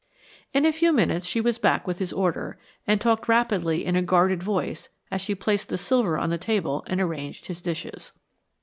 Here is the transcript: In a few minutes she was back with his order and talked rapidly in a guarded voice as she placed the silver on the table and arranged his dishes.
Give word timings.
In 0.51 0.65
a 0.65 0.71
few 0.73 0.91
minutes 0.91 1.27
she 1.27 1.39
was 1.39 1.59
back 1.59 1.85
with 1.85 1.99
his 1.99 2.11
order 2.11 2.57
and 2.87 2.99
talked 2.99 3.27
rapidly 3.27 3.85
in 3.85 3.95
a 3.95 4.01
guarded 4.01 4.41
voice 4.41 4.89
as 5.11 5.21
she 5.21 5.35
placed 5.35 5.69
the 5.69 5.77
silver 5.77 6.17
on 6.17 6.31
the 6.31 6.39
table 6.39 6.83
and 6.87 6.99
arranged 6.99 7.45
his 7.45 7.61
dishes. 7.61 8.11